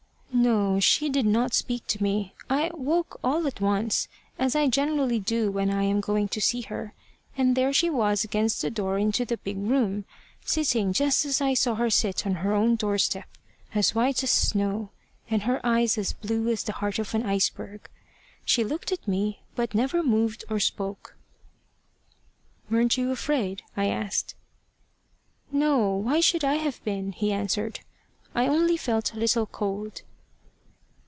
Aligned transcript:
"No. 0.33 0.79
She 0.79 1.07
did 1.07 1.27
not 1.27 1.53
speak 1.53 1.85
to 1.87 2.01
me. 2.01 2.33
I 2.49 2.71
woke 2.73 3.19
all 3.23 3.45
at 3.45 3.61
once, 3.61 4.07
as 4.39 4.55
I 4.55 4.67
generally 4.69 5.19
do 5.19 5.51
when 5.51 5.69
I 5.69 5.83
am 5.83 6.01
going 6.01 6.27
to 6.29 6.41
see 6.41 6.61
her, 6.61 6.93
and 7.37 7.55
there 7.55 7.71
she 7.71 7.91
was 7.91 8.23
against 8.23 8.61
the 8.61 8.71
door 8.71 8.97
into 8.97 9.23
the 9.23 9.37
big 9.37 9.57
room, 9.57 10.05
sitting 10.43 10.93
just 10.93 11.25
as 11.25 11.41
I 11.41 11.53
saw 11.53 11.75
her 11.75 11.91
sit 11.91 12.25
on 12.25 12.35
her 12.35 12.55
own 12.55 12.75
doorstep, 12.75 13.27
as 13.75 13.93
white 13.93 14.23
as 14.23 14.31
snow, 14.31 14.89
and 15.29 15.43
her 15.43 15.63
eyes 15.63 15.95
as 15.99 16.13
blue 16.13 16.47
as 16.49 16.63
the 16.63 16.73
heart 16.73 16.97
of 16.97 17.13
an 17.13 17.23
iceberg. 17.23 17.87
She 18.43 18.63
looked 18.63 18.91
at 18.91 19.07
me, 19.07 19.41
but 19.53 19.75
never 19.75 20.01
moved 20.01 20.43
or 20.49 20.59
spoke." 20.59 21.15
"Weren't 22.67 22.97
you 22.97 23.11
afraid?" 23.11 23.61
I 23.77 23.89
asked. 23.89 24.33
"No. 25.51 25.89
Why 25.91 26.19
should 26.19 26.43
I 26.43 26.55
have 26.55 26.83
been?" 26.83 27.11
he 27.11 27.31
answered. 27.31 27.81
"I 28.33 28.47
only 28.47 28.75
felt 28.77 29.13
a 29.13 29.19
little 29.19 29.45
cold." 29.45 30.01